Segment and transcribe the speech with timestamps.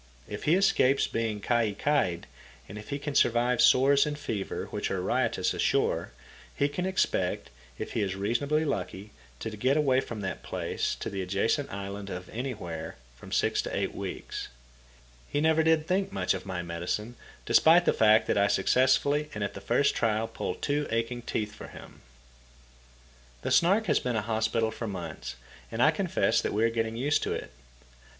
[0.27, 2.25] If he escapes being kai kai'd,
[2.67, 6.11] and if he can survive sores and fever which are riotous ashore,
[6.55, 9.11] he can expect, if he is reasonably lucky,
[9.41, 13.77] to get away from that place to the adjacent island in anywhere from six to
[13.77, 14.47] eight weeks.
[15.29, 17.13] He never did think much of my medicine,
[17.45, 21.53] despite the fact that I successfully and at the first trial pulled two aching teeth
[21.53, 22.01] for him.
[23.43, 25.35] The Snark has been a hospital for months,
[25.71, 27.51] and I confess that we are getting used to it.